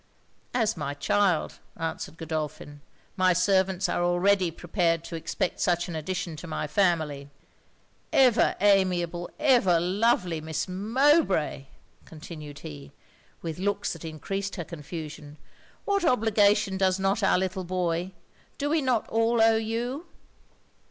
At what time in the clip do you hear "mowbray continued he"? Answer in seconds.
10.67-12.91